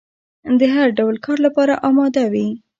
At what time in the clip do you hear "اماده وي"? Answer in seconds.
1.87-2.47